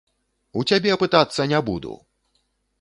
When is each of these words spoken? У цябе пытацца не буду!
У 0.61 0.63
цябе 0.69 0.97
пытацца 1.05 1.47
не 1.53 1.63
буду! 1.71 1.93